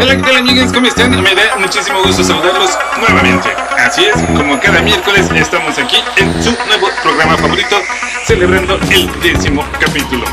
[0.00, 0.72] Hola, ¿qué tal amigos?
[0.72, 1.10] ¿Cómo están?
[1.22, 3.48] Me da muchísimo gusto saludarlos nuevamente.
[3.78, 7.76] Así es, como cada miércoles estamos aquí en su nuevo programa favorito,
[8.24, 10.24] celebrando el décimo capítulo.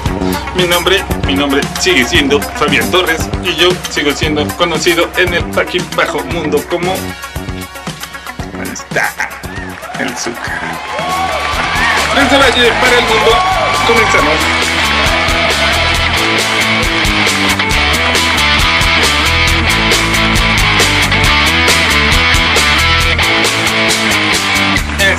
[0.55, 5.43] Mi nombre, mi nombre sigue siendo Fabián Torres y yo sigo siendo conocido en el
[5.59, 6.95] aquí bajo mundo como...
[8.53, 9.11] ¿Dónde está?
[9.99, 10.09] El.
[12.15, 13.31] Desde Valle para el mundo,
[13.87, 14.35] comenzamos.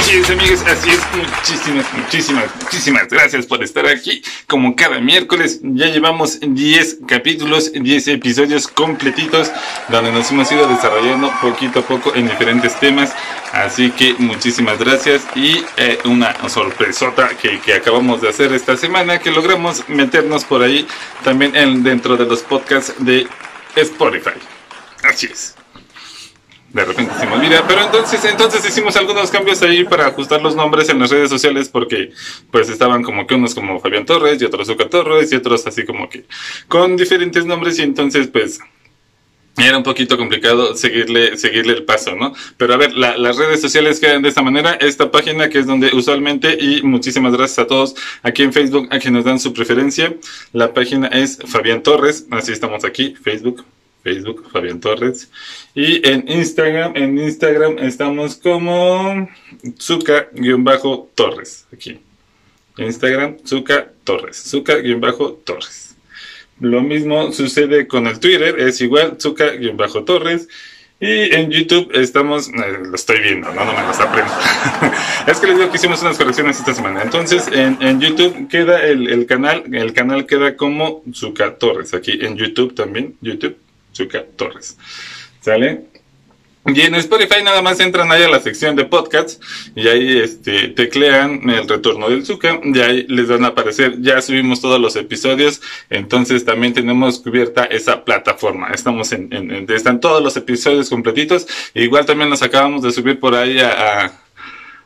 [0.06, 1.00] Así es, amigos, así es.
[1.16, 4.22] Muchísimas, muchísimas, muchísimas gracias por estar aquí.
[4.46, 9.50] Como cada miércoles, ya llevamos 10 capítulos, 10 episodios completitos,
[9.88, 13.12] donde nos hemos ido desarrollando poquito a poco en diferentes temas.
[13.52, 19.18] Así que muchísimas gracias y eh, una sorpresota que, que, acabamos de hacer esta semana,
[19.18, 20.86] que logramos meternos por ahí
[21.24, 23.26] también en, dentro de los podcasts de
[23.74, 24.38] Spotify.
[25.02, 25.56] Así es
[26.76, 27.62] de repente se me.
[27.66, 31.68] Pero entonces, entonces hicimos algunos cambios ahí para ajustar los nombres en las redes sociales
[31.70, 32.12] porque
[32.50, 35.84] pues estaban como que unos como Fabián Torres y otros Zuka Torres y otros así
[35.86, 36.24] como que
[36.68, 38.60] con diferentes nombres y entonces pues
[39.56, 42.34] era un poquito complicado seguirle, seguirle el paso, ¿no?
[42.58, 44.72] Pero a ver, la, las redes sociales quedan de esta manera.
[44.72, 48.98] Esta página que es donde usualmente, y muchísimas gracias a todos aquí en Facebook, a
[48.98, 50.14] quienes nos dan su preferencia.
[50.52, 53.64] La página es Fabián Torres, así estamos aquí, Facebook,
[54.06, 55.28] Facebook, Fabián Torres.
[55.74, 59.28] Y en Instagram, en Instagram estamos como
[59.78, 61.66] Zuka-Torres.
[61.72, 61.98] Aquí.
[62.78, 64.36] Instagram, Zuka Torres.
[64.48, 65.96] Zuka-Torres.
[66.60, 70.46] Lo mismo sucede con el Twitter, es igual, Zuka-Torres.
[70.98, 74.40] Y en YouTube estamos, eh, lo estoy viendo, no, no me lo está aprendiendo.
[75.26, 77.02] es que les digo que hicimos unas correcciones esta semana.
[77.02, 81.92] Entonces, en, en YouTube queda el, el, canal, el canal queda como Zuka Torres.
[81.92, 83.58] Aquí en YouTube también, YouTube,
[83.96, 84.76] Zuka Torres.
[85.40, 85.96] ¿Sale?
[86.68, 89.38] Y en Spotify nada más entran ahí a la sección de podcasts
[89.76, 94.20] y ahí este, teclean el retorno del Zuka y ahí les van a aparecer, ya
[94.20, 95.60] subimos todos los episodios,
[95.90, 98.72] entonces también tenemos cubierta esa plataforma.
[98.72, 101.46] Estamos en, en, están todos los episodios completitos.
[101.72, 104.25] Igual también nos acabamos de subir por ahí a, a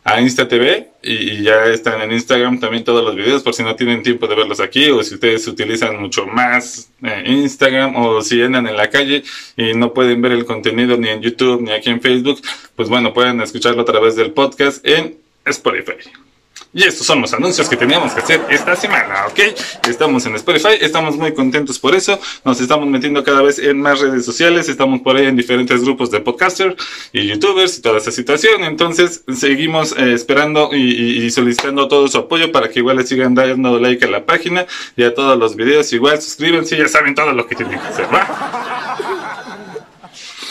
[0.04, 3.76] a Insta TV y, ya están en Instagram también todos los videos por si no
[3.76, 8.42] tienen tiempo de verlos aquí o si ustedes utilizan mucho más eh, Instagram o si
[8.42, 9.22] andan en la calle
[9.56, 12.40] y no pueden ver el contenido ni en YouTube ni aquí en Facebook,
[12.76, 15.94] pues bueno, pueden escucharlo a través del podcast en Spotify.
[16.72, 19.40] Y estos son los anuncios que teníamos que hacer esta semana, ¿ok?
[19.88, 23.98] Estamos en Spotify, estamos muy contentos por eso, nos estamos metiendo cada vez en más
[23.98, 26.76] redes sociales, estamos por ahí en diferentes grupos de podcasters
[27.12, 32.18] y youtubers y toda esa situación, entonces seguimos eh, esperando y, y, solicitando todo su
[32.18, 34.64] apoyo para que igual le sigan dando like a la página
[34.96, 38.06] y a todos los videos, igual suscríbanse, ya saben todo lo que tienen que hacer,
[38.14, 38.69] ¿va?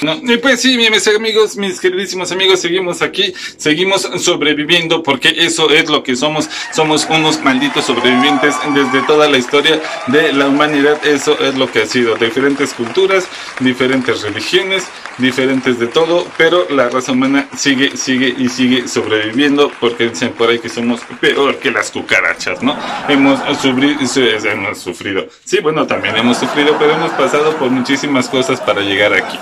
[0.02, 5.70] No, y pues sí, mis amigos, mis queridísimos amigos, seguimos aquí, seguimos sobreviviendo porque eso
[5.70, 11.06] es lo que somos, somos unos malditos sobrevivientes desde toda la historia de la humanidad,
[11.06, 13.28] eso es lo que ha sido, diferentes culturas,
[13.60, 14.86] diferentes religiones,
[15.18, 20.50] diferentes de todo, pero la raza humana sigue, sigue y sigue sobreviviendo porque dicen por
[20.50, 22.78] ahí que somos peor que las cucarachas, ¿no?
[23.08, 28.82] Hemos hemos sufrido, sí, bueno, también hemos sufrido, pero hemos pasado por muchísimas cosas para
[28.82, 29.38] llegar aquí.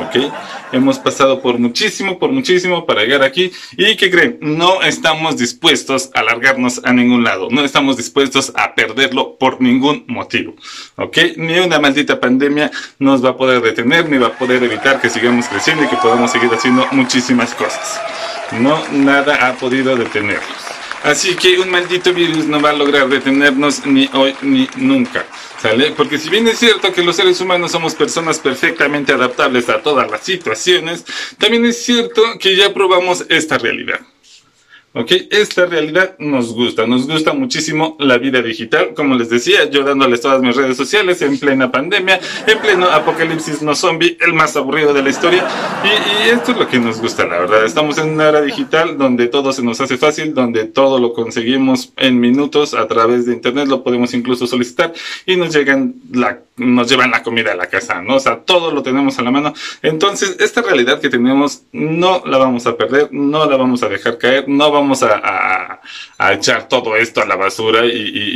[0.00, 0.32] ¿Ok?
[0.72, 3.52] Hemos pasado por muchísimo, por muchísimo para llegar aquí.
[3.76, 4.38] ¿Y qué creen?
[4.40, 7.48] No estamos dispuestos a largarnos a ningún lado.
[7.50, 10.54] No estamos dispuestos a perderlo por ningún motivo,
[10.96, 11.18] ¿ok?
[11.36, 15.10] Ni una maldita pandemia nos va a poder detener, ni va a poder evitar que
[15.10, 18.00] sigamos creciendo y que podamos seguir haciendo muchísimas cosas.
[18.60, 20.64] No, nada ha podido detenernos.
[21.04, 25.26] Así que un maldito virus no va a lograr detenernos ni hoy ni nunca.
[25.96, 30.10] Porque si bien es cierto que los seres humanos somos personas perfectamente adaptables a todas
[30.10, 31.04] las situaciones,
[31.38, 34.00] también es cierto que ya probamos esta realidad.
[34.96, 35.10] ¿Ok?
[35.30, 40.20] Esta realidad nos gusta, nos gusta muchísimo la vida digital, como les decía, yo dándoles
[40.20, 44.94] todas mis redes sociales en plena pandemia, en pleno apocalipsis no zombie, el más aburrido
[44.94, 45.44] de la historia,
[45.82, 47.64] y, y, esto es lo que nos gusta, la verdad.
[47.64, 51.92] Estamos en una era digital donde todo se nos hace fácil, donde todo lo conseguimos
[51.96, 54.92] en minutos a través de internet, lo podemos incluso solicitar
[55.26, 58.14] y nos llegan la, nos llevan la comida a la casa, ¿no?
[58.14, 59.54] O sea, todo lo tenemos a la mano.
[59.82, 64.18] Entonces, esta realidad que tenemos no la vamos a perder, no la vamos a dejar
[64.18, 65.80] caer, no vamos vamos a,
[66.18, 67.90] a, echar todo esto a la basura y,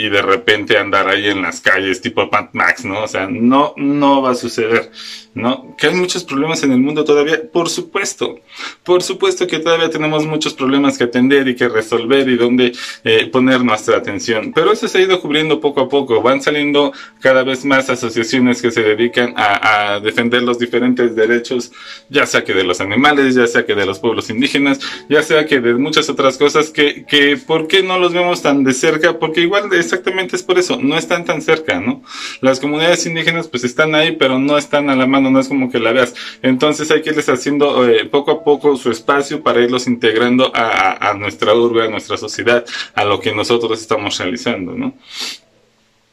[0.05, 3.03] y, de repente andar ahí en las calles tipo Pat Max, ¿no?
[3.03, 4.91] O sea, no, no va a suceder.
[5.39, 5.77] ¿No?
[5.77, 8.41] Que hay muchos problemas en el mundo todavía, por supuesto,
[8.85, 12.73] por supuesto que todavía tenemos muchos problemas que atender y que resolver y donde
[13.05, 16.93] eh, poner nuestra atención, pero eso se ha ido cubriendo poco a poco, van saliendo
[17.21, 21.73] cada vez más asociaciones que se dedican a, a defender los diferentes derechos,
[22.09, 25.47] ya sea que de los animales, ya sea que de los pueblos indígenas, ya sea
[25.47, 29.19] que de muchas otras cosas que, que ¿por qué no los vemos tan de cerca?
[29.19, 32.03] Porque igual exactamente es por eso, no están tan cerca, ¿no?
[32.41, 35.71] Las comunidades indígenas pues están ahí, pero no están a la mano no, es como
[35.71, 36.15] que la veas.
[36.43, 41.15] Entonces hay que irles haciendo eh, poco a poco su espacio para irlos integrando a,
[41.15, 42.65] nuestra urbe, a nuestra sociedad,
[42.95, 44.95] a lo que nosotros estamos realizando, ¿no?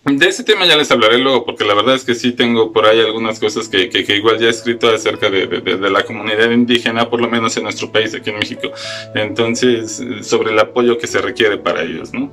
[0.06, 2.86] De ese tema ya les hablaré luego, porque la verdad es que sí tengo por
[2.86, 7.10] ahí algunas cosas que, que, igual ya he escrito acerca de, de, la comunidad indígena,
[7.10, 8.72] por lo menos en nuestro país, aquí en México.
[9.16, 12.32] Entonces, sobre el apoyo que se requiere para ellos, ¿no?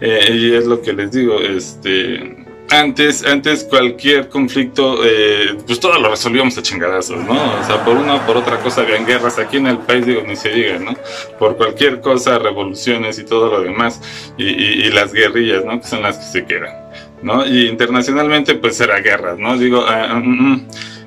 [0.00, 2.41] Eh, y es lo que les digo, este
[2.72, 7.34] antes, antes cualquier conflicto, eh, pues todo lo resolvíamos a chingadazos, ¿no?
[7.60, 10.22] O sea, por una o por otra cosa habían guerras aquí en el país, digo,
[10.26, 10.94] ni se diga, ¿no?
[11.38, 14.00] Por cualquier cosa, revoluciones y todo lo demás,
[14.38, 15.80] y, y, las guerrillas, ¿no?
[15.80, 16.74] Que son las que se quedan,
[17.22, 17.46] ¿no?
[17.46, 19.58] Y internacionalmente, pues era guerras, ¿no?
[19.58, 20.60] Digo, uh, uh,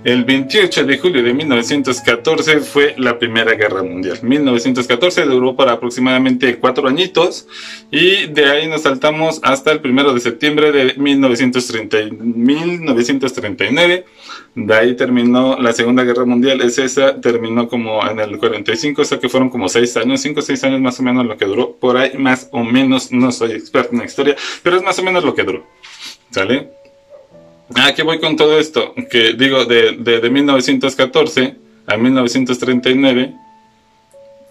[0.06, 4.20] el 28 de julio de 1914 fue la Primera Guerra Mundial.
[4.22, 7.48] 1914 duró para aproximadamente cuatro añitos
[7.90, 14.06] y de ahí nos saltamos hasta el 1 de septiembre de 1930, 1939.
[14.54, 19.06] De ahí terminó la Segunda Guerra Mundial, es esa, terminó como en el 45, o
[19.06, 21.46] sea que fueron como seis años, cinco o seis años más o menos lo que
[21.46, 25.00] duró, por ahí más o menos, no soy experto en la historia, pero es más
[25.00, 25.66] o menos lo que duró,
[26.30, 26.85] ¿sale?
[27.74, 28.94] ¿A qué voy con todo esto?
[29.10, 31.56] Que digo, de, de, 1914
[31.88, 33.34] a 1939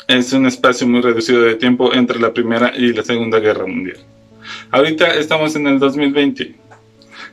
[0.08, 3.99] es un espacio muy reducido de tiempo entre la Primera y la Segunda Guerra Mundial.
[4.70, 6.55] Ahorita estamos en el 2020.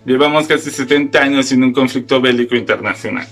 [0.06, 3.28] Llevamos casi 70 años sin un conflicto bélico internacional.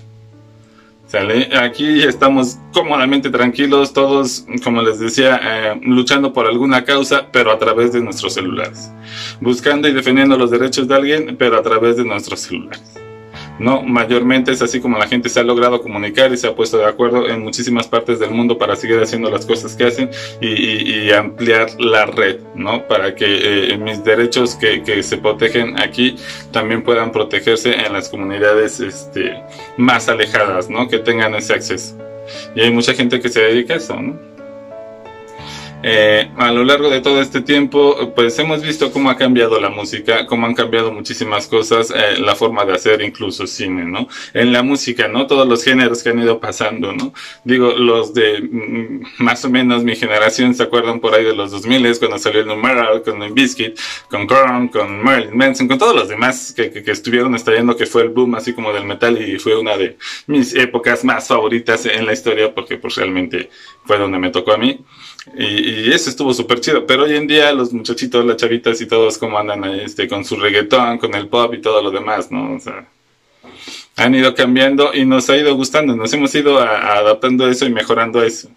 [1.60, 7.58] Aquí estamos cómodamente tranquilos, todos, como les decía, eh, luchando por alguna causa, pero a
[7.58, 8.92] través de nuestros celulares.
[9.42, 12.99] Buscando y defendiendo los derechos de alguien, pero a través de nuestros celulares.
[13.60, 13.82] ¿No?
[13.84, 16.86] Mayormente es así como la gente se ha logrado comunicar y se ha puesto de
[16.86, 20.10] acuerdo en muchísimas partes del mundo para seguir haciendo las cosas que hacen
[20.42, 22.88] y, ampliar la red, ¿no?
[22.88, 26.16] Para que eh, mis derechos que, que, se protegen aquí
[26.52, 29.44] también puedan protegerse en las comunidades este,
[29.78, 30.88] más alejadas, ¿no?
[30.88, 31.98] Que tengan ese acceso.
[32.56, 34.39] Y hay mucha gente que se dedica a eso, ¿no?
[35.81, 39.70] Eh, a lo largo de todo este tiempo, pues hemos visto cómo ha cambiado la
[39.70, 44.10] música, cómo han cambiado muchísimas cosas, eh, la forma de hacer incluso cine, ¿no?
[44.34, 45.26] En la música, ¿no?
[45.26, 47.14] Todos los géneros que han ido pasando, ¿no?
[47.46, 51.52] Digo, los de mm, más o menos mi generación se acuerdan por ahí de los
[51.52, 53.80] 2000 cuando salió el Numeral, con el Biscuit,
[54.10, 57.86] con Korn, con Marilyn Manson, con todos los demás que, que, que estuvieron estallando, que
[57.86, 59.98] fue el boom así como del metal y fue una de
[60.28, 63.50] mis épocas más favoritas en la historia porque pues realmente
[63.86, 64.84] fue donde me tocó a mí.
[65.38, 66.86] Y, eso estuvo súper chido.
[66.86, 70.36] Pero hoy en día los muchachitos, las chavitas y todos como andan este, con su
[70.36, 72.56] reggaetón, con el pop y todo lo demás, ¿no?
[72.56, 72.88] O sea,
[73.96, 75.96] han ido cambiando y nos ha ido gustando.
[75.96, 78.50] Nos hemos ido adaptando a eso y mejorando eso.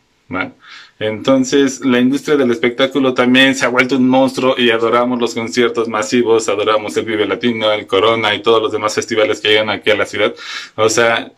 [0.99, 5.89] Entonces, la industria del espectáculo también se ha vuelto un monstruo y adoramos los conciertos
[5.89, 9.91] masivos, adoramos el Vive Latino, el Corona y todos los demás festivales que llegan aquí
[9.91, 10.35] a la ciudad.
[10.77, 11.33] O sea,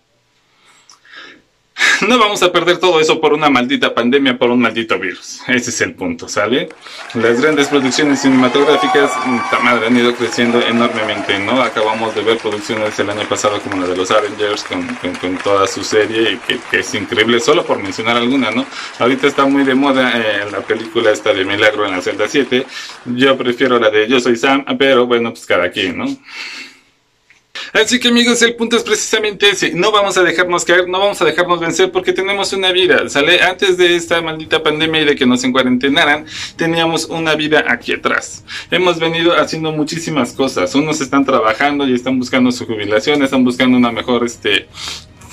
[2.08, 5.40] no vamos a perder todo eso por una maldita pandemia, por un maldito virus.
[5.46, 6.69] Ese es el punto, ¿sale?
[7.14, 9.10] Las grandes producciones cinematográficas,
[9.44, 11.62] esta madre, han ido creciendo enormemente, ¿no?
[11.62, 14.86] Acabamos de ver producciones el año pasado como la de los Avengers, con,
[15.20, 18.67] con, toda su serie, que, que, es increíble, solo por mencionar alguna, ¿no?
[18.98, 22.67] Ahorita está muy de moda eh, la película esta de Milagro en la celda 7.
[23.06, 26.06] Yo prefiero la de Yo soy Sam, pero bueno, pues cada quien, ¿no?
[27.74, 29.72] Así que amigos, el punto es precisamente ese.
[29.74, 33.43] No vamos a dejarnos caer, no vamos a dejarnos vencer porque tenemos una vida, ¿sale?
[33.43, 38.44] Antes de esta maldita pandemia y de que nos encuarentenaran, teníamos una vida aquí atrás.
[38.70, 40.72] Hemos venido haciendo muchísimas cosas.
[40.76, 44.69] Unos están trabajando y están buscando su jubilación, están buscando una mejor, este,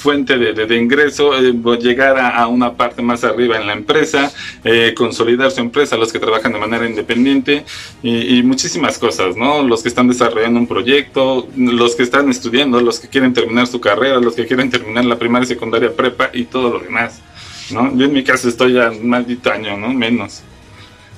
[0.02, 4.32] fuente de, ingreso, eh, llegar a, una parte más arriba en la empresa,
[4.64, 7.64] eh, consolidar su empresa, los que trabajan de manera independiente
[8.02, 9.62] y, muchísimas cosas, ¿no?
[9.64, 13.80] Los que están desarrollando un proyecto, los que están estudiando, los que quieren terminar su
[13.80, 17.22] carrera, los que quieren terminar la primaria, secundaria, prepa y todo lo demás,
[17.70, 17.96] ¿no?
[17.96, 19.94] Yo en mi caso estoy a maldito año, ¿no?
[19.94, 20.42] Menos.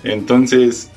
[0.03, 0.89] Entonces,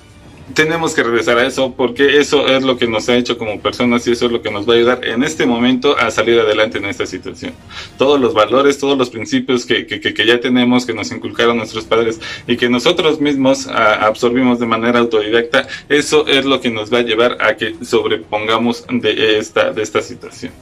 [0.55, 4.07] tenemos que regresar a eso porque eso es lo que nos ha hecho como personas
[4.07, 6.79] y eso es lo que nos va a ayudar en este momento a salir adelante
[6.79, 7.53] en esta situación.
[7.99, 11.85] Todos los valores, todos los principios que, que, que ya tenemos, que nos inculcaron nuestros
[11.85, 16.99] padres y que nosotros mismos absorbimos de manera autodidacta, eso es lo que nos va
[16.99, 20.53] a llevar a que sobrepongamos de esta, de esta situación.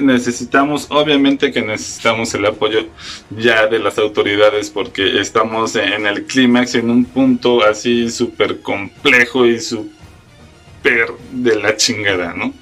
[0.00, 2.86] Necesitamos, obviamente que necesitamos el apoyo
[3.30, 9.46] ya de las autoridades porque estamos en el clímax, en un punto así súper complejo
[9.46, 12.52] y súper de la chingada, ¿no?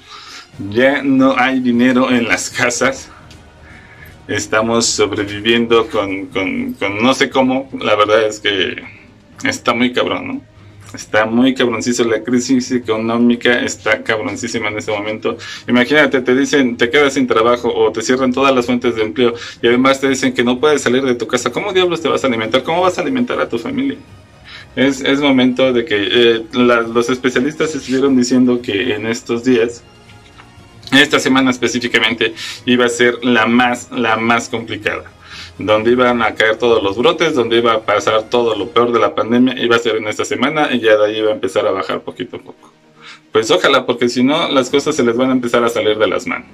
[0.69, 3.09] Ya no hay dinero en las casas.
[4.27, 7.69] Estamos sobreviviendo con, con, con no sé cómo.
[7.81, 8.83] La verdad es que
[9.43, 10.41] está muy cabrón, ¿no?
[10.93, 15.37] Está muy cabroncísimo, la crisis económica está cabroncísima en este momento.
[15.67, 19.33] Imagínate, te dicen, te quedas sin trabajo o te cierran todas las fuentes de empleo
[19.61, 21.51] y además te dicen que no puedes salir de tu casa.
[21.51, 22.63] ¿Cómo diablos te vas a alimentar?
[22.63, 23.97] ¿Cómo vas a alimentar a tu familia?
[24.75, 29.83] Es, momento de que eh, los especialistas estuvieron diciendo que en estos días,
[30.91, 32.33] esta semana específicamente,
[32.65, 35.18] iba a ser la más, la más complicada
[35.59, 38.99] donde iban a caer todos los brotes, donde iba a pasar todo lo peor de
[38.99, 41.67] la pandemia, iba a ser en esta semana y ya de ahí iba a empezar
[41.67, 42.71] a bajar poquito a poco.
[43.31, 46.07] Pues ojalá, porque si no, las cosas se les van a empezar a salir de
[46.07, 46.47] las manos.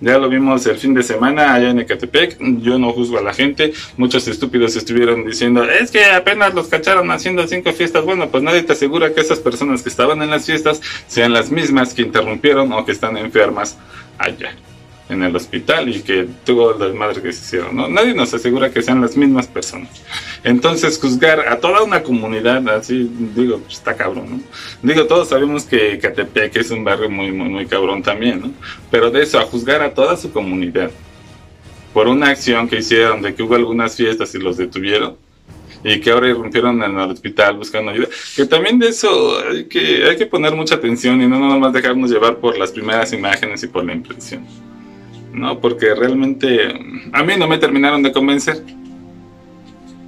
[0.00, 2.36] Ya lo vimos el fin de semana allá en Ecatepec.
[2.60, 3.72] Yo no juzgo a la gente.
[3.96, 8.04] Muchos estúpidos estuvieron diciendo, es que apenas los cacharon haciendo cinco fiestas.
[8.04, 11.50] Bueno, pues nadie te asegura que esas personas que estaban en las fiestas sean las
[11.50, 13.78] mismas que interrumpieron o que están enfermas
[14.18, 14.54] allá
[15.08, 17.88] en el hospital y que tuvo las madres que se hicieron, ¿no?
[17.88, 19.90] Nadie nos asegura que sean las mismas personas.
[20.42, 24.40] Entonces, juzgar a toda una comunidad, así, digo, pues, está cabrón, ¿no?
[24.82, 28.52] Digo, todos sabemos que Catepec es un barrio muy, muy, muy cabrón también, ¿no?
[28.90, 30.90] Pero de eso, a juzgar a toda su comunidad
[31.92, 35.16] por una acción que hicieron de que hubo algunas fiestas y los detuvieron,
[35.84, 38.08] y que ahora irrumpieron en el hospital buscando ayuda.
[38.34, 41.72] Que también de eso hay que, hay que poner mucha atención y no nada más
[41.72, 44.44] dejarnos llevar por las primeras imágenes y por la impresión.
[45.36, 45.60] ¿No?
[45.60, 46.74] Porque realmente
[47.12, 48.62] a mí no me terminaron de convencer.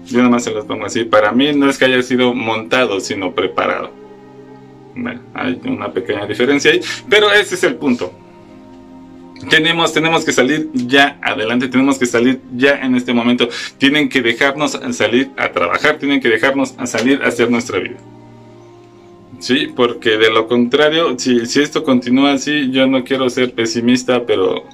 [0.07, 1.05] Yo nomás se los pongo así.
[1.05, 3.91] Para mí no es que haya sido montado, sino preparado.
[5.35, 8.13] hay una pequeña diferencia ahí, pero ese es el punto.
[9.51, 13.49] Tenemos, tenemos que salir ya adelante, tenemos que salir ya en este momento.
[13.77, 17.99] Tienen que dejarnos salir a trabajar, tienen que dejarnos salir a hacer nuestra vida.
[19.39, 24.27] Sí, porque de lo contrario, si, si esto continúa así, yo no quiero ser pesimista,
[24.27, 24.65] pero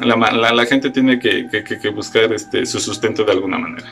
[0.00, 3.88] la, la, gente tiene que, buscar este, su sustento de alguna manera.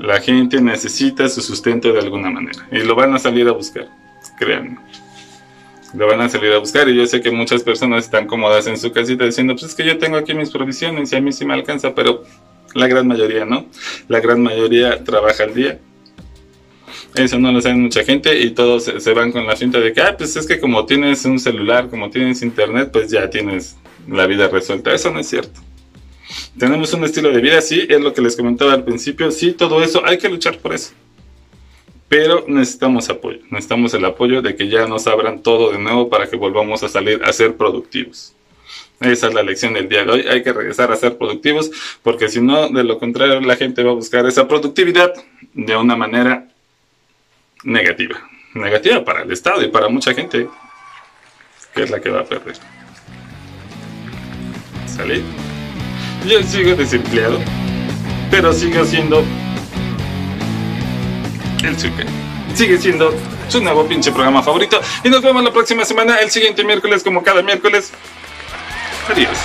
[0.00, 3.88] La gente necesita su sustento de alguna manera y lo van a salir a buscar,
[4.38, 4.78] créanme.
[5.94, 8.76] Lo van a salir a buscar y yo sé que muchas personas están cómodas en
[8.78, 11.44] su casita diciendo, pues es que yo tengo aquí mis provisiones y a mí sí
[11.44, 12.24] me alcanza, pero
[12.74, 13.66] la gran mayoría no.
[14.08, 15.78] La gran mayoría trabaja al día.
[17.14, 20.00] Eso no lo sabe mucha gente y todos se, van con la finta de que,
[20.00, 23.76] ah, pues es que como tienes un celular, como tienes internet, pues ya tienes
[24.08, 24.92] la vida resuelta.
[24.92, 25.60] Eso no es cierto.
[26.58, 29.82] Tenemos un estilo de vida, sí, es lo que les comentaba al principio, sí, todo
[29.82, 30.92] eso, hay que luchar por eso.
[32.08, 36.28] Pero necesitamos apoyo, necesitamos el apoyo de que ya nos abran todo de nuevo para
[36.28, 38.34] que volvamos a salir a ser productivos.
[39.00, 40.26] Esa es la lección del día de hoy.
[40.28, 41.70] Hay que regresar a ser productivos
[42.02, 45.14] porque si no, de lo contrario, la gente va a buscar esa productividad
[45.54, 46.48] de una manera
[47.64, 48.28] negativa.
[48.54, 50.48] Negativa para el Estado y para mucha gente,
[51.74, 52.56] que es la que va a perder.
[56.26, 57.38] Yo sigo desempleado,
[58.30, 59.24] pero sigo siendo
[61.64, 62.06] el Zucker.
[62.54, 63.14] Sigue siendo
[63.48, 64.80] su nuevo pinche programa favorito.
[65.04, 67.92] Y nos vemos la próxima semana, el siguiente miércoles, como cada miércoles.
[69.08, 69.38] Adiós.